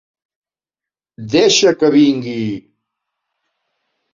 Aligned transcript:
Deixa 1.35 1.75
que 1.83 1.91
vingui. 1.99 2.41